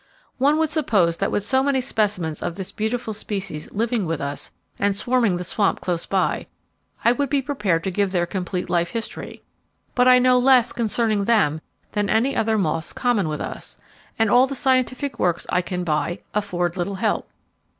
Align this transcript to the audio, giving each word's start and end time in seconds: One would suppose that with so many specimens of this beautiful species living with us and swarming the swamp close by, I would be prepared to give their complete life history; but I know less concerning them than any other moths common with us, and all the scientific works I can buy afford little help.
One 0.39 0.57
would 0.57 0.71
suppose 0.71 1.17
that 1.17 1.29
with 1.31 1.43
so 1.43 1.61
many 1.61 1.79
specimens 1.79 2.41
of 2.41 2.55
this 2.55 2.71
beautiful 2.71 3.13
species 3.13 3.71
living 3.71 4.07
with 4.07 4.19
us 4.19 4.49
and 4.79 4.95
swarming 4.95 5.37
the 5.37 5.43
swamp 5.43 5.79
close 5.79 6.07
by, 6.07 6.47
I 7.05 7.11
would 7.11 7.29
be 7.29 7.39
prepared 7.43 7.83
to 7.83 7.91
give 7.91 8.11
their 8.11 8.25
complete 8.25 8.67
life 8.67 8.89
history; 8.89 9.43
but 9.93 10.07
I 10.07 10.17
know 10.17 10.39
less 10.39 10.73
concerning 10.73 11.25
them 11.25 11.61
than 11.91 12.09
any 12.09 12.35
other 12.35 12.57
moths 12.57 12.93
common 12.93 13.27
with 13.27 13.41
us, 13.41 13.77
and 14.17 14.27
all 14.27 14.47
the 14.47 14.55
scientific 14.55 15.19
works 15.19 15.45
I 15.51 15.61
can 15.61 15.83
buy 15.83 16.21
afford 16.33 16.77
little 16.77 16.95
help. 16.95 17.29